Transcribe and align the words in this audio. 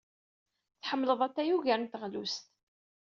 Tḥemmleḍ 0.81 1.19
atay 1.27 1.49
ugar 1.55 1.79
n 1.81 1.87
teɣlust. 1.91 2.45